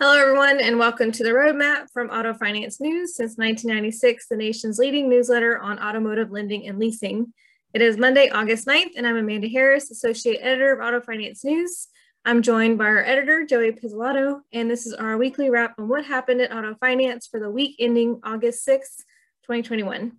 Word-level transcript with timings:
Hello, 0.00 0.16
everyone, 0.16 0.58
and 0.60 0.80
welcome 0.80 1.12
to 1.12 1.22
the 1.22 1.30
Roadmap 1.30 1.90
from 1.92 2.10
Auto 2.10 2.34
Finance 2.34 2.80
News. 2.80 3.14
Since 3.14 3.36
1996, 3.36 4.26
the 4.28 4.36
nation's 4.36 4.78
leading 4.78 5.08
newsletter 5.08 5.60
on 5.60 5.78
automotive 5.78 6.32
lending 6.32 6.66
and 6.66 6.80
leasing. 6.80 7.32
It 7.72 7.80
is 7.80 7.96
Monday, 7.96 8.30
August 8.30 8.66
9th, 8.66 8.96
and 8.96 9.06
I'm 9.06 9.16
Amanda 9.16 9.46
Harris, 9.46 9.92
Associate 9.92 10.38
Editor 10.40 10.72
of 10.72 10.80
Auto 10.80 11.00
Finance 11.00 11.44
News. 11.44 11.86
I'm 12.24 12.42
joined 12.42 12.78
by 12.78 12.86
our 12.86 13.04
editor, 13.04 13.46
Joey 13.46 13.70
Pizzolato, 13.70 14.40
and 14.52 14.68
this 14.68 14.86
is 14.86 14.94
our 14.94 15.16
weekly 15.16 15.50
wrap 15.50 15.74
on 15.78 15.86
what 15.86 16.04
happened 16.04 16.40
at 16.40 16.52
Auto 16.52 16.74
Finance 16.80 17.28
for 17.28 17.38
the 17.38 17.50
week 17.50 17.76
ending 17.78 18.20
August 18.24 18.66
6th, 18.66 19.04
2021. 19.48 20.12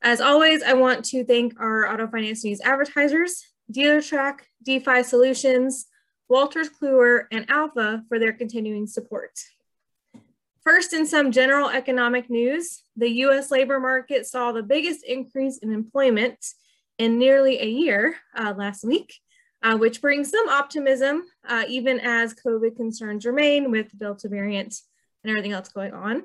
As 0.00 0.22
always, 0.22 0.62
I 0.62 0.72
want 0.72 1.04
to 1.06 1.22
thank 1.22 1.60
our 1.60 1.86
Auto 1.86 2.06
Finance 2.06 2.42
News 2.42 2.62
advertisers, 2.62 3.44
DealerTrack, 3.70 4.40
DeFi 4.64 5.02
Solutions, 5.02 5.84
Wolters 6.30 6.70
Kluwer, 6.70 7.24
and 7.30 7.44
Alfa 7.50 8.02
for 8.08 8.18
their 8.18 8.32
continuing 8.32 8.86
support. 8.86 9.38
First, 10.64 10.94
in 10.94 11.04
some 11.04 11.30
general 11.30 11.68
economic 11.68 12.30
news, 12.30 12.82
the 12.96 13.10
US 13.24 13.50
labor 13.50 13.78
market 13.78 14.26
saw 14.26 14.50
the 14.50 14.62
biggest 14.62 15.04
increase 15.04 15.58
in 15.58 15.74
employment 15.74 16.38
in 16.96 17.18
nearly 17.18 17.60
a 17.60 17.66
year 17.66 18.16
uh, 18.34 18.54
last 18.56 18.82
week, 18.82 19.12
uh, 19.62 19.76
which 19.76 20.00
brings 20.00 20.30
some 20.30 20.48
optimism, 20.48 21.24
uh, 21.46 21.64
even 21.68 22.00
as 22.00 22.32
COVID 22.32 22.76
concerns 22.76 23.26
remain 23.26 23.70
with 23.70 23.90
the 23.90 23.98
Delta 23.98 24.28
variant 24.30 24.74
and 25.22 25.30
everything 25.30 25.52
else 25.52 25.68
going 25.68 25.92
on. 25.92 26.22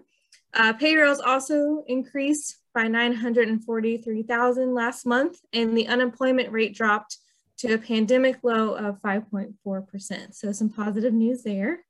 Uh, 0.55 0.73
payrolls 0.73 1.20
also 1.20 1.84
increased 1.88 2.58
by 2.73 2.88
943,000 2.88 4.73
last 4.73 5.05
month, 5.05 5.40
and 5.54 5.77
the 5.77 5.88
unemployment 5.88 6.52
rate 6.52 6.74
dropped 6.74 7.18
to 7.57 7.74
a 7.74 7.77
pandemic 7.77 8.38
low 8.43 8.74
of 8.74 9.02
5.4%. 9.02 10.34
So 10.34 10.52
some 10.52 10.70
positive 10.70 11.13
news 11.13 11.43
there. 11.43 11.85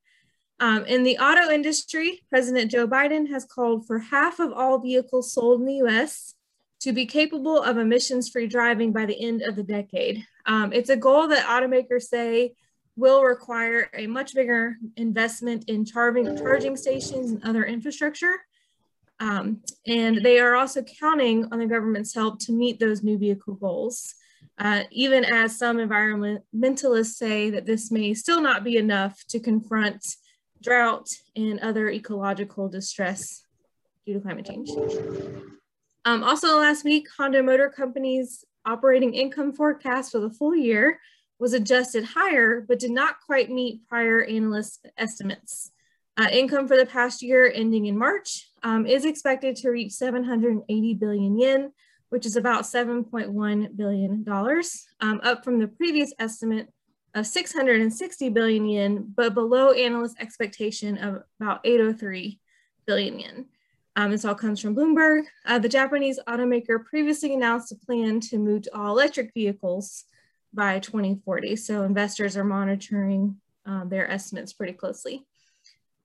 Um, 0.58 0.84
in 0.86 1.02
the 1.02 1.18
auto 1.18 1.50
industry, 1.50 2.22
President 2.30 2.70
Joe 2.70 2.88
Biden 2.88 3.28
has 3.28 3.44
called 3.44 3.86
for 3.86 3.98
half 3.98 4.38
of 4.40 4.52
all 4.52 4.78
vehicles 4.78 5.32
sold 5.32 5.60
in 5.60 5.66
the 5.66 5.86
US 5.86 6.34
to 6.80 6.92
be 6.92 7.06
capable 7.06 7.60
of 7.60 7.78
emissions-free 7.78 8.46
driving 8.46 8.92
by 8.92 9.06
the 9.06 9.20
end 9.20 9.42
of 9.42 9.56
the 9.56 9.62
decade. 9.62 10.24
Um, 10.46 10.72
it's 10.72 10.90
a 10.90 10.96
goal 10.96 11.28
that 11.28 11.46
automakers 11.46 12.02
say 12.02 12.54
will 12.96 13.22
require 13.22 13.90
a 13.94 14.06
much 14.06 14.34
bigger 14.34 14.76
investment 14.96 15.64
in 15.68 15.84
charging, 15.84 16.36
charging 16.36 16.76
stations 16.76 17.30
and 17.30 17.44
other 17.44 17.64
infrastructure. 17.64 18.34
Um, 19.18 19.62
and 19.86 20.22
they 20.22 20.38
are 20.40 20.56
also 20.56 20.82
counting 20.82 21.46
on 21.50 21.58
the 21.58 21.66
government's 21.66 22.14
help 22.14 22.38
to 22.40 22.52
meet 22.52 22.78
those 22.78 23.02
new 23.02 23.16
vehicle 23.16 23.54
goals 23.54 24.14
uh, 24.58 24.84
even 24.90 25.24
as 25.24 25.58
some 25.58 25.76
environmentalists 25.76 27.14
say 27.14 27.50
that 27.50 27.66
this 27.66 27.90
may 27.90 28.14
still 28.14 28.40
not 28.40 28.64
be 28.64 28.76
enough 28.76 29.22
to 29.28 29.38
confront 29.38 30.04
drought 30.62 31.08
and 31.34 31.60
other 31.60 31.90
ecological 31.90 32.68
distress 32.68 33.42
due 34.06 34.14
to 34.14 34.20
climate 34.20 34.46
change. 34.46 34.70
Um, 36.04 36.24
also 36.24 36.58
last 36.58 36.84
week, 36.84 37.08
Honda 37.16 37.42
Motor 37.42 37.68
Company's 37.68 38.44
operating 38.64 39.14
income 39.14 39.52
forecast 39.52 40.12
for 40.12 40.20
the 40.20 40.30
full 40.30 40.56
year 40.56 41.00
was 41.38 41.52
adjusted 41.52 42.04
higher, 42.04 42.64
but 42.66 42.78
did 42.78 42.90
not 42.90 43.16
quite 43.26 43.50
meet 43.50 43.86
prior 43.86 44.22
analyst 44.22 44.86
estimates. 44.96 45.70
Uh, 46.18 46.28
income 46.32 46.66
for 46.66 46.76
the 46.76 46.86
past 46.86 47.22
year 47.22 47.52
ending 47.54 47.86
in 47.86 47.98
March 47.98 48.48
um, 48.62 48.86
is 48.86 49.04
expected 49.04 49.54
to 49.54 49.70
reach 49.70 49.92
780 49.92 50.94
billion 50.94 51.38
yen, 51.38 51.72
which 52.08 52.24
is 52.24 52.36
about 52.36 52.64
$7.1 52.64 53.76
billion, 53.76 54.24
um, 55.00 55.20
up 55.22 55.44
from 55.44 55.58
the 55.58 55.68
previous 55.68 56.14
estimate 56.18 56.72
of 57.14 57.26
660 57.26 58.28
billion 58.30 58.66
yen, 58.66 59.12
but 59.14 59.34
below 59.34 59.72
analyst 59.72 60.16
expectation 60.18 60.96
of 60.98 61.22
about 61.38 61.60
803 61.64 62.40
billion 62.86 63.18
yen. 63.18 63.46
Um, 63.96 64.10
this 64.10 64.24
all 64.24 64.34
comes 64.34 64.60
from 64.60 64.76
Bloomberg. 64.76 65.24
Uh, 65.46 65.58
the 65.58 65.68
Japanese 65.68 66.20
automaker 66.28 66.84
previously 66.84 67.32
announced 67.34 67.72
a 67.72 67.76
plan 67.76 68.20
to 68.20 68.38
move 68.38 68.62
to 68.62 68.76
all 68.76 68.90
electric 68.90 69.32
vehicles 69.32 70.04
by 70.52 70.78
2040. 70.78 71.56
So 71.56 71.82
investors 71.82 72.36
are 72.36 72.44
monitoring 72.44 73.36
uh, 73.64 73.84
their 73.84 74.10
estimates 74.10 74.52
pretty 74.52 74.74
closely. 74.74 75.26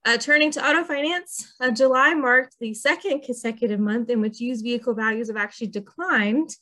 Uh, 0.04 0.16
turning 0.16 0.50
to 0.50 0.64
auto 0.64 0.82
finance, 0.82 1.54
uh, 1.60 1.70
July 1.70 2.12
marked 2.12 2.56
the 2.60 2.74
second 2.74 3.22
consecutive 3.22 3.78
month 3.78 4.10
in 4.10 4.20
which 4.20 4.40
used 4.40 4.64
vehicle 4.64 4.94
values 4.94 5.28
have 5.28 5.36
actually 5.36 5.68
declined, 5.68 6.56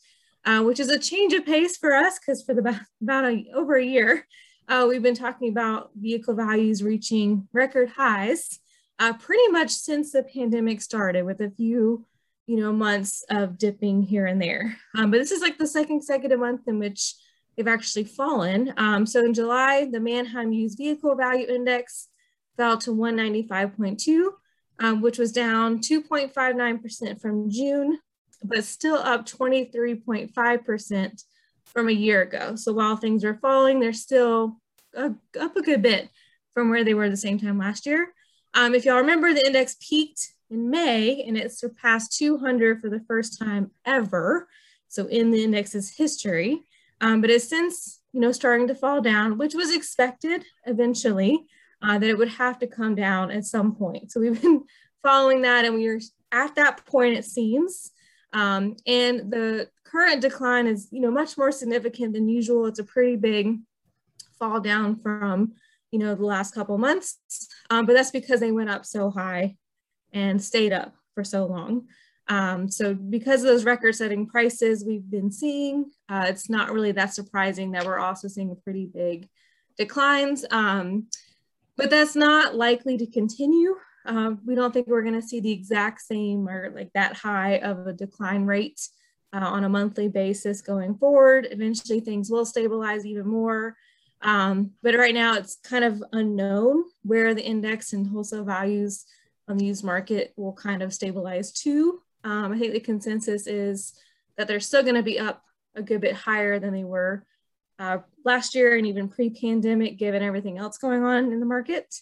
uh, 0.45 0.61
which 0.63 0.79
is 0.79 0.91
a 0.91 0.99
change 0.99 1.33
of 1.33 1.47
pace 1.47 1.77
for 1.77 1.95
us 1.95 2.19
because 2.19 2.43
for 2.43 2.55
the 2.55 2.81
about 3.03 3.25
a, 3.25 3.45
over 3.55 3.77
a 3.77 3.85
year, 3.85 4.27
uh, 4.69 4.85
we've 4.87 5.03
been 5.03 5.15
talking 5.15 5.49
about 5.49 5.91
vehicle 5.97 6.35
values 6.35 6.83
reaching 6.83 7.49
record 7.53 7.89
highs 7.89 8.59
uh, 8.99 9.15
pretty 9.15 9.49
much 9.49 9.71
since 9.71 10.13
the 10.13 10.23
pandemic 10.23 10.83
started 10.83 11.25
with 11.25 11.41
a 11.41 11.51
few 11.51 12.05
you 12.51 12.57
know, 12.57 12.73
months 12.73 13.25
of 13.31 13.57
dipping 13.59 14.03
here 14.03 14.27
and 14.27 14.43
there. 14.43 14.77
Um, 14.97 15.13
but 15.13 15.19
this 15.19 15.31
is 15.31 15.41
like 15.41 15.57
the 15.57 15.69
second 15.69 16.01
consecutive 16.01 16.41
month 16.41 16.63
in 16.67 16.81
which 16.81 17.15
they've 17.57 17.69
actually 17.69 18.05
fallen. 18.05 18.75
Um, 18.77 19.07
so 19.07 19.25
in 19.25 19.35
July, 19.35 19.89
the 19.89 20.01
Manheim 20.01 20.53
Used 20.53 20.77
Vehicle 20.77 21.15
Value 21.15 21.47
Index 21.47 22.09
fell 22.57 22.79
to 22.79 22.91
195.2, 22.91 24.31
um, 24.81 25.01
which 25.01 25.19
was 25.19 25.33
down 25.33 25.79
2.59% 25.79 27.21
from 27.21 27.51
June, 27.51 27.99
but 28.43 28.65
still 28.65 28.97
up 28.97 29.27
23.5% 29.27 31.25
from 31.65 31.89
a 31.89 31.93
year 31.93 32.23
ago. 32.23 32.57
So 32.57 32.73
while 32.73 32.97
things 32.97 33.25
are 33.25 33.39
falling, 33.39 33.81
they're 33.81 33.93
still 33.93 34.57
uh, 34.97 35.11
up 35.41 35.57
a 35.57 35.63
good 35.63 35.83
bit 35.83 36.11
from 36.55 36.71
where 36.71 36.85
they 36.85 36.95
were 36.95 37.09
the 37.09 37.17
same 37.17 37.39
time 37.39 37.59
last 37.59 37.87
year. 37.87 38.13
Um, 38.55 38.75
if 38.75 38.85
y'all 38.85 38.97
remember, 38.97 39.33
the 39.33 39.47
index 39.47 39.77
peaked 39.81 40.33
in 40.51 40.71
May 40.71 41.23
and 41.23 41.37
it 41.37 41.53
surpassed 41.53 42.17
200 42.19 42.81
for 42.81 42.89
the 42.89 43.01
first 43.01 43.39
time 43.39 43.71
ever. 43.85 44.49
So 44.89 45.07
in 45.07 45.31
the 45.31 45.45
index's 45.45 45.91
history, 45.91 46.63
um, 47.01 47.21
but 47.21 47.31
it's 47.31 47.49
since, 47.49 48.01
you 48.13 48.21
know, 48.21 48.33
starting 48.33 48.67
to 48.69 48.75
fall 48.75 49.01
down, 49.01 49.39
which 49.39 49.55
was 49.55 49.75
expected 49.75 50.45
eventually 50.67 51.47
uh, 51.83 51.99
that 51.99 52.09
it 52.09 52.19
would 52.19 52.29
have 52.29 52.59
to 52.59 52.67
come 52.67 52.95
down 52.95 53.31
at 53.31 53.45
some 53.45 53.75
point. 53.75 54.13
So 54.13 54.21
we've 54.21 54.41
been 54.41 54.65
following 55.03 55.43
that 55.43 55.65
and 55.65 55.75
we 55.75 55.89
are 55.89 56.01
at 56.33 56.55
that 56.57 56.85
point, 56.87 57.17
it 57.17 57.25
seems. 57.25 57.91
Um, 58.33 58.77
and 58.87 59.31
the 59.31 59.69
current 59.85 60.21
decline 60.21 60.67
is, 60.67 60.89
you 60.93 61.01
know, 61.01 61.11
much 61.11 61.37
more 61.37 61.51
significant 61.51 62.13
than 62.13 62.29
usual. 62.29 62.67
It's 62.67 62.79
a 62.79 62.85
pretty 62.85 63.17
big 63.17 63.59
fall 64.39 64.61
down 64.61 64.97
from, 65.01 65.55
you 65.91 65.99
know, 65.99 66.15
the 66.15 66.25
last 66.25 66.55
couple 66.55 66.79
months, 66.79 67.19
um, 67.71 67.87
but 67.87 67.95
that's 67.95 68.13
because 68.13 68.41
they 68.41 68.53
went 68.53 68.71
up 68.71 68.87
so 68.87 69.11
high 69.11 69.57
and 70.13 70.43
stayed 70.43 70.73
up 70.73 70.95
for 71.15 71.25
so 71.25 71.47
long. 71.47 71.87
Um, 72.29 72.71
so 72.71 72.95
because 72.95 73.43
of 73.43 73.49
those 73.49 73.65
record-setting 73.65 74.29
prices 74.29 74.85
we've 74.87 75.09
been 75.11 75.33
seeing, 75.33 75.91
uh, 76.09 76.27
it's 76.29 76.49
not 76.49 76.73
really 76.73 76.93
that 76.93 77.13
surprising 77.13 77.73
that 77.73 77.85
we're 77.85 77.99
also 77.99 78.29
seeing 78.29 78.55
pretty 78.63 78.87
big 78.87 79.29
declines. 79.77 80.45
Um, 80.51 81.09
but 81.77 81.91
that's 81.91 82.17
not 82.17 82.55
likely 82.55 82.97
to 82.99 83.07
continue. 83.07 83.77
Uh, 84.07 84.33
we 84.47 84.55
don't 84.55 84.73
think 84.73 84.87
we're 84.87 85.03
going 85.03 85.21
to 85.21 85.27
see 85.27 85.41
the 85.41 85.53
exact 85.53 86.01
same 86.01 86.49
or 86.49 86.73
like 86.75 86.91
that 86.95 87.17
high 87.17 87.59
of 87.59 87.87
a 87.87 87.93
decline 87.93 88.45
rate 88.45 88.81
uh, 89.33 89.39
on 89.39 89.65
a 89.65 89.69
monthly 89.69 90.09
basis 90.09 90.63
going 90.63 90.95
forward. 90.97 91.49
Eventually, 91.51 92.01
things 92.01 92.31
will 92.31 92.47
stabilize 92.47 93.07
even 93.07 93.27
more. 93.29 93.77
Um, 94.23 94.73
but 94.83 94.95
right 94.95 95.15
now, 95.15 95.35
it's 95.35 95.57
kind 95.57 95.85
of 95.85 96.03
unknown 96.13 96.85
where 97.03 97.35
the 97.35 97.45
index 97.45 97.93
and 97.93 98.07
wholesale 98.07 98.45
values 98.45 99.05
on 99.49 99.57
the 99.57 99.65
used 99.65 99.85
market 99.85 100.33
will 100.37 100.53
kind 100.53 100.83
of 100.83 100.93
stabilize 100.93 101.53
to. 101.53 102.01
Um, 102.25 102.53
I 102.53 102.59
think 102.59 102.73
the 102.73 102.81
consensus 102.81 103.47
is 103.47 103.95
that 104.37 104.47
they're 104.47 104.61
still 104.61 104.83
going 104.83 104.95
to 104.95 105.03
be 105.03 105.19
up 105.19 105.43
a 105.75 105.83
good 105.83 106.01
bit 106.01 106.15
higher 106.15 106.59
than 106.59 106.73
they 106.73 106.85
were 106.85 107.25
uh, 107.81 107.99
last 108.25 108.55
year 108.55 108.77
and 108.77 108.87
even 108.87 109.09
pre-pandemic, 109.09 109.99
given 109.99 110.23
everything 110.23 110.59
else 110.59 110.79
going 110.79 111.03
on 111.03 111.33
in 111.33 111.41
the 111.41 111.47
market. 111.47 111.93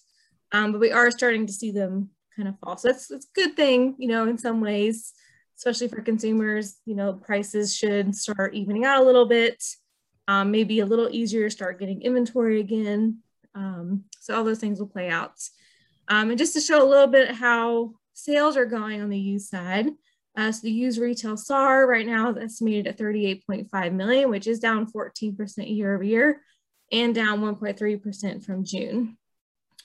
Um, 0.53 0.73
but 0.73 0.81
we 0.81 0.91
are 0.91 1.11
starting 1.11 1.47
to 1.47 1.53
see 1.53 1.71
them 1.71 2.11
kind 2.37 2.49
of 2.49 2.59
fall. 2.59 2.77
So 2.77 2.89
that's, 2.89 3.07
that's 3.07 3.27
a 3.27 3.41
good 3.41 3.57
thing, 3.57 3.95
you 3.99 4.09
know, 4.09 4.27
in 4.27 4.37
some 4.37 4.61
ways, 4.61 5.13
especially 5.57 5.89
for 5.89 6.03
consumers, 6.03 6.77
you 6.85 6.95
know, 6.95 7.13
prices 7.13 7.77
should 7.77 8.15
start 8.15 8.55
evening 8.55 8.85
out 8.85 9.03
a 9.03 9.07
little 9.07 9.27
bit, 9.27 9.63
um, 10.27 10.51
maybe 10.51 10.81
a 10.81 10.87
little 10.87 11.09
easier 11.11 11.49
to 11.49 11.51
start 11.51 11.81
getting 11.81 12.03
inventory 12.03 12.61
again. 12.61 13.19
Um, 13.55 14.05
so 14.21 14.37
all 14.37 14.45
those 14.45 14.59
things 14.59 14.81
will 14.81 14.87
play 14.87 15.09
out. 15.09 15.35
Um, 16.09 16.31
and 16.31 16.39
just 16.39 16.55
to 16.55 16.61
show 16.61 16.83
a 16.83 16.89
little 16.89 17.07
bit 17.07 17.31
how 17.31 17.95
sales 18.15 18.57
are 18.57 18.67
going 18.67 19.01
on 19.01 19.11
the 19.11 19.19
used 19.19 19.49
side, 19.49 19.91
uh, 20.39 20.53
so 20.53 20.61
the 20.63 20.71
used 20.71 21.01
retail 21.01 21.37
SAR 21.37 21.85
right 21.89 22.07
now 22.07 22.31
is 22.31 22.37
estimated 22.37 22.87
at 22.87 22.97
38.5 22.97 23.93
million, 23.93 24.31
which 24.31 24.47
is 24.47 24.61
down 24.61 24.87
14% 24.87 25.77
year 25.77 25.97
over 25.97 26.05
year 26.05 26.43
and 26.93 27.13
down 27.13 27.41
1.3% 27.41 28.45
from 28.45 28.65
June. 28.65 29.19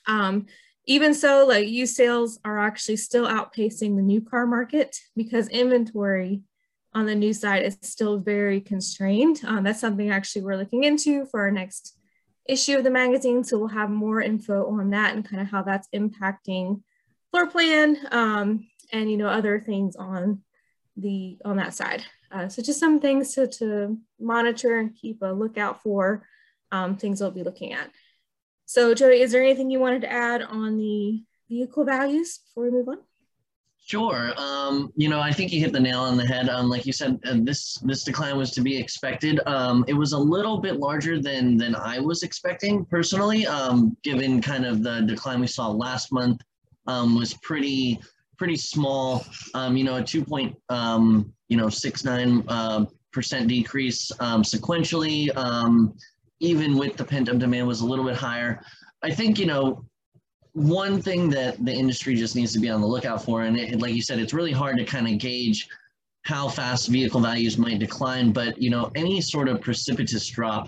Um, 0.05 0.45
even 0.85 1.15
so, 1.15 1.47
like 1.47 1.67
used 1.67 1.95
sales 1.95 2.37
are 2.45 2.59
actually 2.59 2.97
still 2.97 3.25
outpacing 3.25 3.95
the 3.95 4.03
new 4.03 4.21
car 4.21 4.45
market 4.45 4.95
because 5.15 5.47
inventory 5.47 6.41
on 6.93 7.07
the 7.07 7.15
new 7.15 7.33
side 7.33 7.65
is 7.65 7.75
still 7.81 8.19
very 8.19 8.61
constrained. 8.61 9.41
Um, 9.45 9.63
that's 9.63 9.81
something 9.81 10.11
actually 10.11 10.43
we're 10.43 10.57
looking 10.57 10.83
into 10.83 11.25
for 11.25 11.41
our 11.41 11.51
next 11.51 11.97
issue 12.47 12.77
of 12.77 12.83
the 12.83 12.91
magazine. 12.91 13.43
So 13.43 13.57
we'll 13.57 13.69
have 13.69 13.89
more 13.89 14.21
info 14.21 14.67
on 14.67 14.91
that 14.91 15.15
and 15.15 15.27
kind 15.27 15.41
of 15.41 15.47
how 15.47 15.63
that's 15.63 15.87
impacting 15.95 16.83
floor 17.31 17.47
plan 17.47 17.97
um, 18.11 18.67
and 18.93 19.11
you 19.11 19.17
know 19.17 19.27
other 19.27 19.59
things 19.59 19.97
on 19.97 20.41
the 20.95 21.37
on 21.43 21.57
that 21.57 21.73
side. 21.73 22.03
Uh, 22.31 22.47
so 22.47 22.61
just 22.61 22.79
some 22.79 22.99
things 22.99 23.35
to, 23.35 23.47
to 23.47 23.97
monitor 24.19 24.79
and 24.79 24.95
keep 24.95 25.21
a 25.21 25.27
lookout 25.27 25.81
for 25.83 26.25
um, 26.71 26.95
things 26.95 27.21
we'll 27.21 27.29
be 27.29 27.43
looking 27.43 27.73
at. 27.73 27.91
So 28.65 28.93
Joey, 28.93 29.21
is 29.21 29.31
there 29.31 29.43
anything 29.43 29.69
you 29.69 29.79
wanted 29.79 30.01
to 30.01 30.11
add 30.11 30.41
on 30.41 30.77
the 30.77 31.21
vehicle 31.49 31.83
values 31.83 32.39
before 32.39 32.63
we 32.63 32.71
move 32.71 32.87
on? 32.87 32.99
Sure. 33.85 34.31
Um, 34.37 34.93
you 34.95 35.09
know, 35.09 35.19
I 35.19 35.33
think 35.33 35.51
you 35.51 35.59
hit 35.59 35.73
the 35.73 35.79
nail 35.79 35.99
on 35.99 36.15
the 36.15 36.25
head. 36.25 36.47
Um, 36.47 36.69
like 36.69 36.85
you 36.85 36.93
said, 36.93 37.19
uh, 37.25 37.35
this 37.41 37.75
this 37.79 38.05
decline 38.05 38.37
was 38.37 38.51
to 38.51 38.61
be 38.61 38.77
expected. 38.77 39.41
Um, 39.45 39.83
it 39.89 39.93
was 39.93 40.13
a 40.13 40.17
little 40.17 40.57
bit 40.57 40.79
larger 40.79 41.21
than 41.21 41.57
than 41.57 41.75
I 41.75 41.99
was 41.99 42.23
expecting 42.23 42.85
personally. 42.85 43.45
Um, 43.45 43.97
given 44.01 44.41
kind 44.41 44.65
of 44.65 44.83
the 44.83 45.01
decline 45.01 45.41
we 45.41 45.47
saw 45.47 45.69
last 45.69 46.13
month, 46.13 46.41
um, 46.87 47.13
was 47.13 47.33
pretty 47.35 47.99
pretty 48.43 48.57
small. 48.57 49.25
Um, 49.53 49.77
you 49.77 49.85
know, 49.85 49.95
a 49.95 50.03
two 50.03 50.21
point 50.21 50.53
um, 50.67 51.33
you 51.47 51.55
know 51.55 51.69
six 51.69 52.03
nine 52.03 52.43
uh, 52.49 52.83
percent 53.13 53.47
decrease 53.47 54.11
um, 54.19 54.43
sequentially. 54.43 55.33
Um, 55.37 55.95
even 56.41 56.77
with 56.77 56.97
the 56.97 57.05
pent 57.05 57.29
up 57.29 57.37
demand 57.37 57.65
was 57.65 57.79
a 57.79 57.85
little 57.85 58.03
bit 58.03 58.17
higher. 58.17 58.61
I 59.01 59.11
think 59.11 59.39
you 59.39 59.45
know 59.45 59.85
one 60.51 61.01
thing 61.01 61.29
that 61.29 61.63
the 61.63 61.71
industry 61.71 62.15
just 62.15 62.35
needs 62.35 62.51
to 62.51 62.59
be 62.59 62.69
on 62.69 62.81
the 62.81 62.87
lookout 62.87 63.23
for, 63.23 63.43
and 63.43 63.57
it, 63.57 63.79
like 63.79 63.93
you 63.93 64.01
said, 64.01 64.19
it's 64.19 64.33
really 64.33 64.51
hard 64.51 64.77
to 64.77 64.83
kind 64.83 65.07
of 65.07 65.19
gauge 65.19 65.65
how 66.23 66.49
fast 66.49 66.89
vehicle 66.89 67.21
values 67.21 67.57
might 67.57 67.79
decline. 67.79 68.33
But 68.33 68.61
you 68.61 68.69
know, 68.69 68.91
any 68.93 69.21
sort 69.21 69.47
of 69.47 69.61
precipitous 69.61 70.27
drop 70.27 70.67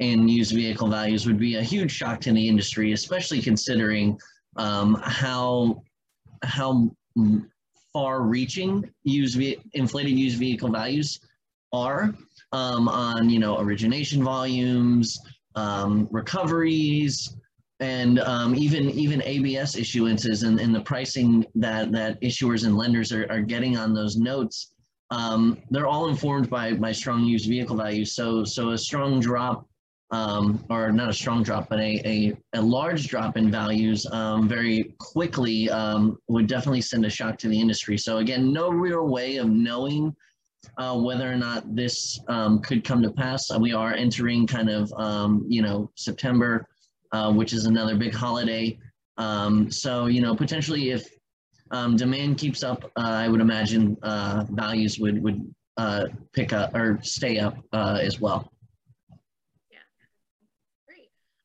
in 0.00 0.26
used 0.26 0.56
vehicle 0.56 0.88
values 0.88 1.24
would 1.24 1.38
be 1.38 1.54
a 1.54 1.62
huge 1.62 1.92
shock 1.92 2.20
to 2.22 2.32
the 2.32 2.48
industry, 2.48 2.90
especially 2.90 3.40
considering 3.40 4.18
um, 4.56 5.00
how 5.04 5.84
how 6.42 6.90
far-reaching 7.92 8.88
used 9.04 9.40
inflated 9.74 10.18
used 10.18 10.38
vehicle 10.38 10.70
values 10.70 11.20
are 11.72 12.14
um, 12.52 12.88
on 12.88 13.30
you 13.30 13.38
know 13.38 13.58
origination 13.58 14.22
volumes, 14.22 15.18
um, 15.54 16.08
recoveries, 16.10 17.36
and 17.80 18.20
um, 18.20 18.54
even 18.54 18.90
even 18.90 19.22
ABS 19.24 19.76
issuances 19.76 20.46
and, 20.46 20.60
and 20.60 20.74
the 20.74 20.80
pricing 20.80 21.44
that 21.54 21.92
that 21.92 22.20
issuers 22.20 22.64
and 22.64 22.76
lenders 22.76 23.12
are, 23.12 23.26
are 23.30 23.40
getting 23.40 23.76
on 23.76 23.94
those 23.94 24.16
notes, 24.16 24.74
um, 25.10 25.58
they're 25.70 25.86
all 25.86 26.08
informed 26.08 26.48
by 26.48 26.74
by 26.74 26.92
strong 26.92 27.24
used 27.24 27.48
vehicle 27.48 27.76
values. 27.76 28.12
So 28.12 28.44
so 28.44 28.70
a 28.70 28.78
strong 28.78 29.20
drop, 29.20 29.66
um, 30.12 30.64
or 30.70 30.92
not 30.92 31.08
a 31.08 31.12
strong 31.12 31.42
drop, 31.42 31.68
but 31.68 31.80
a 31.80 32.00
a, 32.04 32.36
a 32.54 32.62
large 32.62 33.08
drop 33.08 33.36
in 33.36 33.50
values 33.50 34.06
um, 34.12 34.48
very 34.48 34.94
quickly 34.98 35.68
um, 35.70 36.18
would 36.28 36.46
definitely 36.46 36.82
send 36.82 37.04
a 37.04 37.10
shock 37.10 37.38
to 37.38 37.48
the 37.48 37.58
industry. 37.58 37.98
So 37.98 38.18
again, 38.18 38.52
no 38.52 38.70
real 38.70 39.06
way 39.08 39.36
of 39.36 39.48
knowing. 39.48 40.14
Uh, 40.78 40.96
whether 40.96 41.30
or 41.30 41.34
not 41.34 41.74
this 41.74 42.20
um, 42.28 42.60
could 42.60 42.84
come 42.84 43.02
to 43.02 43.10
pass, 43.10 43.50
we 43.58 43.72
are 43.72 43.94
entering 43.94 44.46
kind 44.46 44.70
of 44.70 44.92
you 45.48 45.60
know 45.60 45.90
September, 45.96 46.68
uh, 47.10 47.32
which 47.32 47.52
is 47.52 47.66
another 47.66 47.96
big 47.96 48.14
holiday. 48.14 48.78
Um, 49.18 49.70
so, 49.70 50.06
you 50.06 50.20
know, 50.20 50.34
potentially 50.34 50.90
if 50.90 51.08
um, 51.70 51.96
demand 51.96 52.38
keeps 52.38 52.62
up, 52.62 52.84
uh, 52.96 53.00
I 53.00 53.28
would 53.28 53.40
imagine 53.40 53.96
uh, 54.02 54.44
values 54.50 54.98
would, 54.98 55.22
would 55.22 55.54
uh, 55.76 56.06
pick 56.32 56.52
up 56.52 56.74
or 56.74 56.98
stay 57.02 57.38
up 57.38 57.56
uh, 57.72 57.98
as 58.00 58.20
well. 58.20 58.50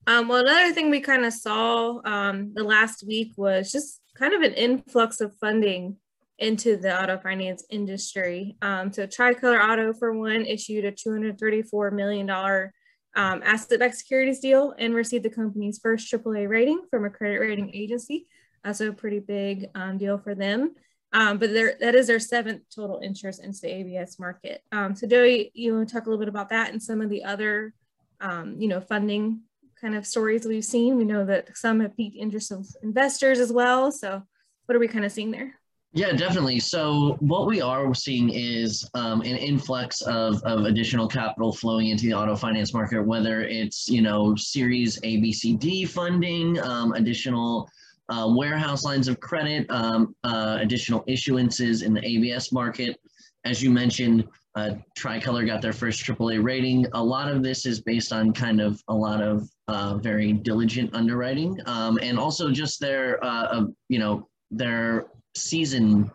Um, 0.07 0.29
well, 0.29 0.39
another 0.39 0.73
thing 0.73 0.89
we 0.89 1.01
kind 1.01 1.25
of 1.25 1.33
saw 1.33 1.99
um, 2.05 2.53
the 2.53 2.63
last 2.63 3.05
week 3.05 3.33
was 3.35 3.69
just 3.73 3.99
kind 4.15 4.33
of 4.33 4.41
an 4.41 4.53
influx 4.53 5.19
of 5.19 5.35
funding 5.35 5.97
into 6.39 6.77
the 6.77 7.03
auto 7.03 7.17
finance 7.17 7.65
industry. 7.69 8.55
Um, 8.61 8.93
so 8.93 9.05
Tricolor 9.05 9.61
Auto, 9.61 9.91
for 9.91 10.13
one, 10.13 10.45
issued 10.45 10.85
a 10.85 10.93
$234 10.93 11.91
million 11.91 12.29
um, 12.29 13.41
asset-backed 13.43 13.97
securities 13.97 14.39
deal 14.39 14.73
and 14.79 14.95
received 14.95 15.25
the 15.25 15.29
company's 15.29 15.79
first 15.79 16.09
AAA 16.09 16.47
rating 16.47 16.83
from 16.89 17.03
a 17.03 17.09
credit 17.09 17.39
rating 17.39 17.75
agency. 17.75 18.27
Also 18.63 18.89
a 18.89 18.93
pretty 18.93 19.19
big 19.19 19.67
um, 19.75 19.97
deal 19.97 20.17
for 20.17 20.33
them. 20.33 20.73
Um, 21.11 21.37
but 21.37 21.51
that 21.51 21.95
is 21.95 22.07
their 22.07 22.19
seventh 22.19 22.61
total 22.73 23.01
interest 23.03 23.43
into 23.43 23.59
the 23.61 23.73
ABS 23.73 24.19
market. 24.19 24.61
Um, 24.71 24.95
so 24.95 25.05
Joey, 25.05 25.51
you 25.53 25.75
want 25.75 25.89
to 25.89 25.93
talk 25.93 26.05
a 26.05 26.09
little 26.09 26.19
bit 26.19 26.29
about 26.29 26.49
that 26.49 26.71
and 26.71 26.81
some 26.81 27.01
of 27.01 27.09
the 27.09 27.25
other, 27.25 27.73
um, 28.21 28.55
you 28.57 28.69
know, 28.69 28.79
funding 28.79 29.41
kind 29.79 29.95
of 29.95 30.05
stories 30.05 30.45
we've 30.45 30.65
seen. 30.65 30.97
We 30.97 31.05
know 31.05 31.25
that 31.25 31.55
some 31.57 31.79
have 31.79 31.95
piqued 31.95 32.17
interest 32.17 32.51
of 32.51 32.67
investors 32.83 33.39
as 33.39 33.51
well. 33.51 33.91
So 33.91 34.23
what 34.65 34.75
are 34.75 34.79
we 34.79 34.87
kind 34.87 35.05
of 35.05 35.11
seeing 35.11 35.31
there? 35.31 35.53
Yeah, 35.93 36.11
definitely. 36.11 36.59
So 36.59 37.17
what 37.21 37.47
we 37.47 37.61
are 37.61 37.93
seeing 37.95 38.29
is 38.29 38.87
um, 38.93 39.21
an 39.21 39.37
influx 39.37 40.01
of, 40.01 40.43
of 40.43 40.65
additional 40.65 41.07
capital 41.07 41.53
flowing 41.53 41.87
into 41.87 42.05
the 42.05 42.13
auto 42.13 42.35
finance 42.35 42.73
market, 42.73 43.01
whether 43.01 43.41
it's, 43.41 43.87
you 43.87 44.01
know, 44.01 44.35
series 44.35 44.99
A, 45.03 45.17
B, 45.17 45.31
C, 45.31 45.55
D 45.55 45.85
funding, 45.85 46.59
um, 46.59 46.91
additional 46.93 47.69
uh, 48.09 48.31
warehouse 48.35 48.83
lines 48.83 49.07
of 49.07 49.19
credit, 49.19 49.65
um, 49.69 50.13
uh, 50.23 50.57
additional 50.59 51.03
issuances 51.05 51.83
in 51.83 51.93
the 51.93 52.05
ABS 52.05 52.51
market. 52.51 52.99
As 53.45 53.63
you 53.63 53.71
mentioned, 53.71 54.27
uh, 54.57 54.75
Tricolor 54.97 55.45
got 55.45 55.61
their 55.61 55.71
first 55.71 56.03
AAA 56.03 56.43
rating. 56.43 56.87
A 56.93 57.03
lot 57.03 57.31
of 57.31 57.43
this 57.43 57.67
is 57.67 57.79
based 57.79 58.11
on 58.11 58.33
kind 58.33 58.59
of 58.59 58.81
a 58.87 58.93
lot 58.93 59.21
of 59.21 59.47
uh, 59.67 59.97
very 59.97 60.33
diligent 60.33 60.95
underwriting 60.95 61.59
um, 61.67 61.99
and 62.01 62.17
also 62.17 62.49
just 62.49 62.79
their, 62.79 63.23
uh, 63.23 63.65
you 63.87 63.99
know, 63.99 64.27
their 64.49 65.05
season 65.35 66.09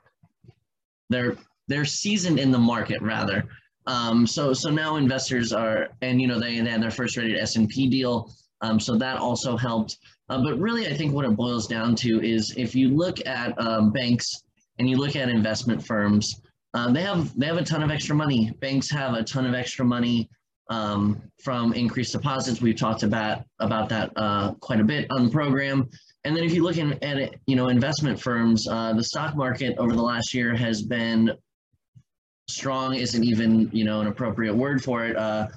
they're 1.11 1.37
they're 1.69 1.85
seasoned 1.85 2.39
in 2.39 2.51
the 2.51 2.59
market 2.59 3.01
rather 3.03 3.45
um, 3.87 4.27
so 4.27 4.53
so 4.53 4.71
now 4.71 4.97
investors 4.97 5.53
are 5.53 5.89
and 6.01 6.21
you 6.21 6.27
know 6.27 6.41
they, 6.41 6.59
they 6.61 6.71
had 6.71 6.83
their 6.83 6.91
first 6.91 7.17
rated 7.17 7.39
S&P 7.39 7.89
deal 7.89 8.33
um, 8.63 8.81
so 8.81 8.97
that 8.97 9.19
also 9.19 9.57
helped 9.57 9.99
uh, 10.31 10.43
but 10.43 10.59
really 10.59 10.89
I 10.89 10.95
think 10.95 11.13
what 11.13 11.25
it 11.25 11.37
boils 11.37 11.67
down 11.67 11.95
to 11.97 12.25
is 12.25 12.55
if 12.57 12.75
you 12.75 12.89
look 12.89 13.25
at 13.27 13.59
um, 13.61 13.93
banks 13.93 14.43
and 14.79 14.89
you 14.89 14.97
look 14.97 15.15
at 15.15 15.29
investment 15.29 15.85
firms 15.85 16.41
uh, 16.75 16.91
they 16.91 17.03
have 17.03 17.37
they 17.39 17.47
have 17.47 17.57
a 17.57 17.65
ton 17.65 17.83
of 17.83 17.91
extra 17.91 18.15
money 18.15 18.51
banks 18.61 18.91
have 18.91 19.15
a 19.15 19.23
ton 19.23 19.47
of 19.47 19.55
extra 19.55 19.85
money 19.85 20.29
um, 20.71 21.21
from 21.43 21.73
increased 21.75 22.13
deposits 22.13 22.61
we've 22.61 22.77
talked 22.77 23.03
about 23.03 23.45
about 23.61 23.89
that 23.89 24.11
uh, 24.17 24.53
quite 24.61 24.81
a 24.81 24.85
bit 24.85 25.07
on 25.11 25.25
the 25.25 25.31
program 25.31 25.89
and 26.25 26.37
then 26.37 26.45
if 26.45 26.55
you 26.55 26.63
look 26.63 26.77
in, 26.77 26.93
at 27.03 27.19
it, 27.19 27.41
you 27.47 27.57
know, 27.57 27.69
investment 27.69 28.21
firms, 28.21 28.69
uh, 28.69 28.93
the 28.93 29.03
stock 29.03 29.35
market 29.35 29.77
over 29.79 29.93
the 29.93 30.03
last 30.03 30.33
year 30.33 30.55
has 30.55 30.83
been 30.83 31.33
strong 32.49 32.95
isn't 32.95 33.25
even, 33.25 33.69
you 33.73 33.85
know, 33.85 34.01
an 34.01 34.07
appropriate 34.07 34.55
word 34.55 34.83
for 34.83 35.05
it. 35.05 35.17
Uh, 35.17 35.49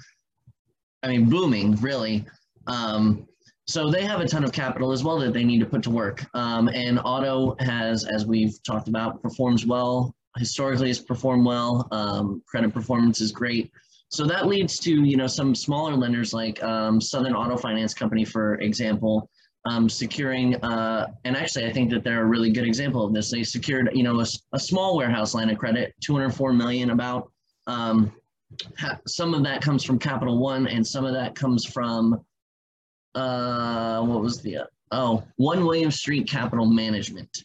I 1.03 1.07
mean, 1.07 1.29
booming, 1.29 1.75
really. 1.75 2.25
Um, 2.65 3.27
so 3.67 3.91
they 3.91 4.03
have 4.03 4.21
a 4.21 4.27
ton 4.27 4.43
of 4.43 4.51
capital 4.51 4.91
as 4.91 5.03
well 5.03 5.19
that 5.19 5.33
they 5.33 5.43
need 5.43 5.59
to 5.59 5.65
put 5.65 5.83
to 5.83 5.91
work. 5.91 6.25
Um, 6.33 6.67
and 6.69 6.99
auto 7.03 7.55
has, 7.59 8.05
as 8.05 8.25
we've 8.25 8.61
talked 8.63 8.87
about, 8.87 9.21
performs 9.21 9.65
well. 9.65 10.15
Historically, 10.37 10.89
has 10.89 10.99
performed 10.99 11.45
well. 11.45 11.87
Um, 11.91 12.41
credit 12.45 12.73
performance 12.73 13.21
is 13.21 13.31
great. 13.31 13.71
So 14.09 14.25
that 14.25 14.47
leads 14.47 14.79
to, 14.79 14.91
you 14.91 15.17
know, 15.17 15.27
some 15.27 15.55
smaller 15.55 15.95
lenders 15.95 16.33
like 16.33 16.63
um, 16.63 17.01
Southern 17.01 17.33
Auto 17.33 17.57
Finance 17.57 17.93
Company, 17.93 18.23
for 18.23 18.55
example, 18.55 19.29
um, 19.65 19.89
securing, 19.89 20.55
uh, 20.63 21.07
and 21.23 21.35
actually 21.35 21.65
I 21.65 21.73
think 21.73 21.89
that 21.89 22.03
they're 22.03 22.21
a 22.21 22.25
really 22.25 22.51
good 22.51 22.65
example 22.65 23.03
of 23.03 23.13
this. 23.13 23.31
They 23.31 23.43
secured, 23.43 23.89
you 23.93 24.03
know, 24.03 24.19
a, 24.19 24.25
a 24.53 24.59
small 24.59 24.95
warehouse 24.95 25.33
line 25.33 25.49
of 25.49 25.57
credit, 25.57 25.93
204 26.01 26.53
million 26.53 26.91
about. 26.91 27.31
Um, 27.67 28.13
some 29.07 29.33
of 29.33 29.43
that 29.43 29.61
comes 29.61 29.83
from 29.83 29.97
Capital 29.97 30.37
One 30.37 30.67
and 30.67 30.85
some 30.85 31.03
of 31.03 31.13
that 31.13 31.35
comes 31.35 31.65
from, 31.65 32.23
uh, 33.15 34.01
what 34.01 34.21
was 34.21 34.41
the, 34.41 34.57
uh, 34.57 34.65
oh, 34.91 35.23
One 35.37 35.65
William 35.65 35.91
Street 35.91 36.27
Capital 36.27 36.67
Management. 36.67 37.43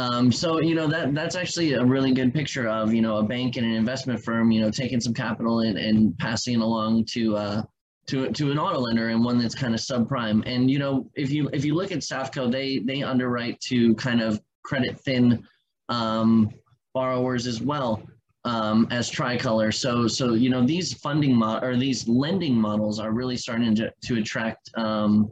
Um, 0.00 0.32
so, 0.32 0.60
you 0.60 0.74
know, 0.74 0.86
that 0.86 1.14
that's 1.14 1.36
actually 1.36 1.74
a 1.74 1.84
really 1.84 2.12
good 2.12 2.32
picture 2.32 2.68
of, 2.68 2.94
you 2.94 3.02
know, 3.02 3.18
a 3.18 3.22
bank 3.22 3.56
and 3.56 3.66
an 3.66 3.72
investment 3.72 4.22
firm, 4.24 4.50
you 4.50 4.60
know, 4.60 4.70
taking 4.70 5.00
some 5.00 5.12
capital 5.12 5.60
and, 5.60 5.76
and 5.76 6.16
passing 6.18 6.54
it 6.54 6.60
along 6.60 7.04
to, 7.06 7.36
uh, 7.36 7.62
to 8.06 8.30
to 8.32 8.50
an 8.50 8.58
auto 8.58 8.80
lender 8.80 9.08
and 9.08 9.24
one 9.24 9.38
that's 9.38 9.54
kind 9.54 9.74
of 9.74 9.80
subprime. 9.80 10.42
And 10.46 10.70
you 10.70 10.78
know, 10.78 11.10
if 11.14 11.30
you 11.30 11.50
if 11.52 11.64
you 11.64 11.74
look 11.74 11.92
at 11.92 11.98
Safco, 11.98 12.50
they 12.50 12.78
they 12.78 13.02
underwrite 13.02 13.60
to 13.68 13.94
kind 13.96 14.20
of 14.20 14.40
credit 14.64 14.98
thin 15.00 15.46
um, 15.88 16.50
borrowers 16.94 17.46
as 17.46 17.60
well 17.60 18.02
um, 18.44 18.88
as 18.90 19.10
Tricolor. 19.10 19.72
So 19.72 20.08
so 20.08 20.34
you 20.34 20.50
know 20.50 20.66
these 20.66 20.94
funding 20.94 21.36
mod 21.36 21.62
or 21.62 21.76
these 21.76 22.08
lending 22.08 22.54
models 22.54 22.98
are 22.98 23.12
really 23.12 23.36
starting 23.36 23.74
to 23.76 23.92
to 24.06 24.16
attract 24.16 24.70
um, 24.76 25.30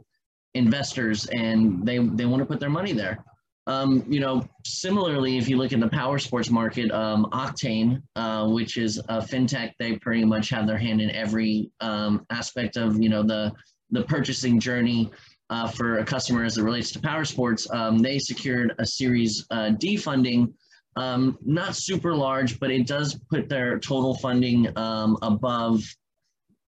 investors 0.53 1.25
and 1.27 1.85
they 1.85 1.97
they 1.97 2.25
want 2.25 2.39
to 2.41 2.45
put 2.45 2.59
their 2.59 2.69
money 2.69 2.93
there. 2.93 3.25
Um, 3.69 4.03
you 4.09 4.19
know, 4.19 4.49
similarly, 4.65 5.37
if 5.37 5.47
you 5.47 5.55
look 5.55 5.73
in 5.73 5.79
the 5.79 5.87
power 5.89 6.17
sports 6.17 6.49
market, 6.49 6.91
um, 6.91 7.27
Octane, 7.31 8.01
uh, 8.15 8.47
which 8.47 8.77
is 8.77 8.97
a 9.09 9.21
fintech, 9.21 9.73
they 9.77 9.95
pretty 9.97 10.25
much 10.25 10.49
have 10.49 10.65
their 10.65 10.77
hand 10.79 10.99
in 11.01 11.11
every 11.11 11.69
um, 11.79 12.25
aspect 12.31 12.77
of 12.77 12.99
you 12.99 13.09
know 13.09 13.21
the 13.21 13.51
the 13.91 14.01
purchasing 14.05 14.59
journey 14.59 15.11
uh, 15.51 15.67
for 15.67 15.99
a 15.99 16.03
customer 16.03 16.43
as 16.43 16.57
it 16.57 16.63
relates 16.63 16.91
to 16.93 16.99
power 16.99 17.23
sports. 17.23 17.69
Um, 17.69 17.99
they 17.99 18.17
secured 18.17 18.73
a 18.79 18.85
Series 18.87 19.45
uh, 19.51 19.69
D 19.77 19.97
funding, 19.97 20.51
um, 20.95 21.37
not 21.45 21.75
super 21.75 22.15
large, 22.15 22.59
but 22.59 22.71
it 22.71 22.87
does 22.87 23.19
put 23.29 23.49
their 23.49 23.77
total 23.77 24.15
funding 24.15 24.75
um, 24.79 25.15
above 25.21 25.83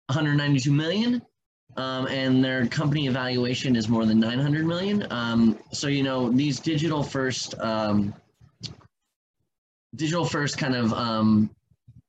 192 0.09 0.71
million 0.71 1.19
um, 1.77 2.07
and 2.07 2.43
their 2.43 2.67
company 2.67 3.07
evaluation 3.07 3.75
is 3.75 3.87
more 3.87 4.05
than 4.05 4.19
900 4.19 4.65
million. 4.65 5.07
Um, 5.09 5.57
so, 5.71 5.87
you 5.87 6.03
know, 6.03 6.29
these 6.29 6.59
digital 6.59 7.01
first, 7.01 7.57
um, 7.59 8.13
digital 9.95 10.25
first 10.25 10.57
kind 10.57 10.75
of 10.75 10.93
um, 10.93 11.49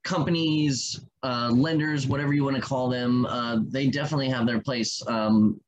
companies, 0.04 1.00
uh, 1.23 1.50
lenders, 1.52 2.07
whatever 2.07 2.33
you 2.33 2.45
want 2.45 2.57
to 2.57 2.62
call 2.62 2.88
them, 2.88 3.25
uh, 3.26 3.61
they 3.69 3.87
definitely 3.87 4.28
have 4.28 4.47
their 4.47 4.61
place 4.61 5.00
um, 5.07 5.61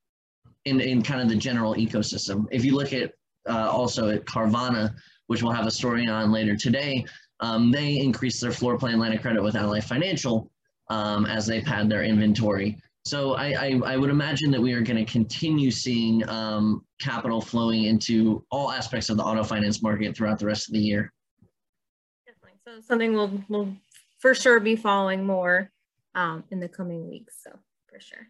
in, 0.65 0.81
in 0.81 1.03
kind 1.03 1.21
of 1.21 1.29
the 1.29 1.37
general 1.37 1.75
ecosystem. 1.75 2.47
If 2.51 2.65
you 2.65 2.75
look 2.75 2.93
at 2.93 3.13
uh, 3.49 3.69
also 3.71 4.09
at 4.09 4.25
Carvana, 4.25 4.93
which 5.27 5.43
we'll 5.43 5.53
have 5.53 5.67
a 5.67 5.71
story 5.71 6.09
on 6.09 6.33
later 6.33 6.57
today, 6.57 7.05
um, 7.41 7.71
they 7.71 7.99
increased 7.99 8.41
their 8.41 8.53
floor 8.53 8.79
plan 8.79 8.99
line 8.99 9.13
of 9.13 9.21
credit 9.21 9.43
with 9.43 9.55
Ally 9.55 9.81
Financial 9.81 10.51
as 10.91 11.47
they 11.47 11.61
pad 11.61 11.89
their 11.89 12.05
inventory. 12.05 12.79
So 13.05 13.35
I, 13.35 13.49
I, 13.53 13.81
I, 13.85 13.97
would 13.99 14.09
imagine 14.09 14.51
that 14.53 14.61
we 14.61 14.73
are 14.73 14.81
going 14.81 14.97
to 14.97 15.11
continue 15.11 15.71
seeing 15.71 16.27
um, 16.27 16.87
capital 16.99 17.39
flowing 17.39 17.85
into 17.85 18.45
all 18.51 18.71
aspects 18.71 19.11
of 19.11 19.19
the 19.19 19.23
auto 19.23 19.45
finance 19.45 19.83
market 19.83 20.17
throughout 20.17 20.39
the 20.39 20.47
rest 20.47 20.69
of 20.69 20.73
the 20.73 20.81
year. 20.81 21.13
Definitely. 22.27 22.59
So 22.67 22.81
something 22.81 23.13
we'll, 23.13 23.43
we'll 23.49 23.69
for 24.21 24.35
sure 24.35 24.59
be 24.59 24.75
following 24.75 25.27
more 25.27 25.71
um, 26.15 26.45
in 26.51 26.61
the 26.61 26.69
coming 26.69 27.07
weeks. 27.07 27.35
So 27.45 27.51
for 27.89 28.01
sure. 28.01 28.27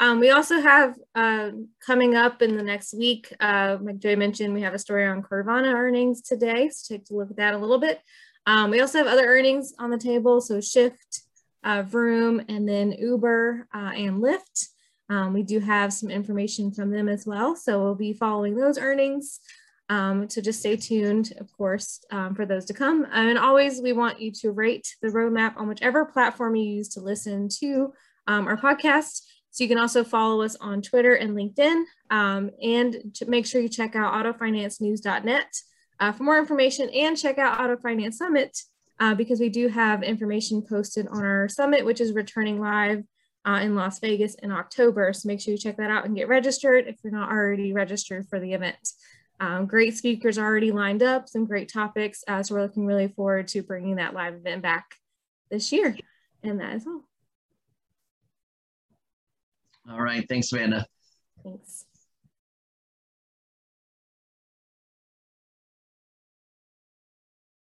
Um, 0.00 0.18
we 0.18 0.30
also 0.30 0.60
have 0.60 0.94
uh, 1.14 1.50
coming 1.84 2.16
up 2.16 2.42
in 2.42 2.56
the 2.56 2.62
next 2.64 2.94
week, 2.94 3.32
uh, 3.38 3.78
like 3.80 3.98
Joy 3.98 4.16
mentioned, 4.16 4.52
we 4.52 4.62
have 4.62 4.74
a 4.74 4.78
story 4.78 5.06
on 5.06 5.22
Carvana 5.22 5.72
earnings 5.72 6.20
today. 6.20 6.68
So 6.70 6.96
take 6.96 7.08
a 7.10 7.14
look 7.14 7.30
at 7.30 7.36
that 7.36 7.54
a 7.54 7.58
little 7.58 7.78
bit. 7.78 8.00
Um, 8.44 8.70
we 8.70 8.80
also 8.80 8.98
have 8.98 9.06
other 9.06 9.24
earnings 9.24 9.72
on 9.78 9.90
the 9.90 9.98
table. 9.98 10.40
So 10.40 10.60
Shift, 10.60 11.22
uh, 11.66 11.82
Vroom, 11.82 12.40
and 12.48 12.66
then 12.66 12.92
Uber 12.92 13.66
uh, 13.74 13.92
and 13.94 14.22
Lyft. 14.22 14.68
Um, 15.10 15.34
we 15.34 15.42
do 15.42 15.58
have 15.60 15.92
some 15.92 16.10
information 16.10 16.70
from 16.72 16.90
them 16.90 17.08
as 17.08 17.26
well. 17.26 17.56
So 17.56 17.82
we'll 17.82 17.96
be 17.96 18.12
following 18.12 18.56
those 18.56 18.78
earnings. 18.78 19.40
Um, 19.88 20.28
so 20.30 20.40
just 20.40 20.60
stay 20.60 20.76
tuned, 20.76 21.32
of 21.38 21.50
course, 21.52 22.04
um, 22.10 22.34
for 22.34 22.46
those 22.46 22.64
to 22.66 22.74
come. 22.74 23.06
And 23.12 23.36
always, 23.36 23.80
we 23.80 23.92
want 23.92 24.20
you 24.20 24.30
to 24.42 24.52
rate 24.52 24.96
the 25.02 25.08
roadmap 25.08 25.56
on 25.56 25.68
whichever 25.68 26.04
platform 26.04 26.56
you 26.56 26.64
use 26.64 26.88
to 26.90 27.00
listen 27.00 27.48
to 27.60 27.92
um, 28.26 28.46
our 28.46 28.56
podcast. 28.56 29.22
So 29.50 29.64
you 29.64 29.68
can 29.68 29.78
also 29.78 30.04
follow 30.04 30.42
us 30.42 30.56
on 30.56 30.82
Twitter 30.82 31.14
and 31.14 31.36
LinkedIn. 31.36 31.84
Um, 32.10 32.50
and 32.62 33.12
to 33.14 33.26
make 33.26 33.46
sure 33.46 33.60
you 33.60 33.68
check 33.68 33.96
out 33.96 34.12
autofinancenews.net 34.12 35.48
uh, 35.98 36.12
for 36.12 36.22
more 36.22 36.38
information 36.38 36.90
and 36.90 37.16
check 37.16 37.38
out 37.38 37.60
Auto 37.60 37.76
Finance 37.76 38.18
Summit 38.18 38.56
uh, 38.98 39.14
because 39.14 39.40
we 39.40 39.48
do 39.48 39.68
have 39.68 40.02
information 40.02 40.62
posted 40.62 41.06
on 41.08 41.24
our 41.24 41.48
summit, 41.48 41.84
which 41.84 42.00
is 42.00 42.12
returning 42.12 42.60
live 42.60 43.04
uh, 43.46 43.60
in 43.62 43.74
Las 43.74 43.98
Vegas 44.00 44.34
in 44.36 44.50
October. 44.50 45.12
So 45.12 45.28
make 45.28 45.40
sure 45.40 45.52
you 45.52 45.58
check 45.58 45.76
that 45.76 45.90
out 45.90 46.04
and 46.04 46.16
get 46.16 46.28
registered 46.28 46.86
if 46.86 46.96
you're 47.02 47.12
not 47.12 47.30
already 47.30 47.72
registered 47.72 48.28
for 48.28 48.40
the 48.40 48.52
event. 48.52 48.76
Um, 49.38 49.66
great 49.66 49.96
speakers 49.96 50.38
already 50.38 50.72
lined 50.72 51.02
up, 51.02 51.28
some 51.28 51.44
great 51.44 51.70
topics. 51.70 52.24
Uh, 52.26 52.42
so 52.42 52.54
we're 52.54 52.62
looking 52.62 52.86
really 52.86 53.08
forward 53.08 53.48
to 53.48 53.62
bringing 53.62 53.96
that 53.96 54.14
live 54.14 54.34
event 54.34 54.62
back 54.62 54.86
this 55.50 55.72
year. 55.72 55.96
And 56.42 56.60
that 56.60 56.74
is 56.76 56.86
all. 56.86 57.02
All 59.88 60.00
right. 60.00 60.26
Thanks, 60.28 60.52
Amanda. 60.52 60.86
Thanks. 61.44 61.85